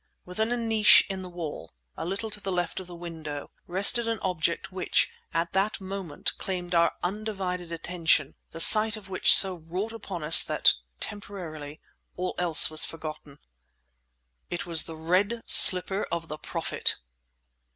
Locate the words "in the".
1.11-1.29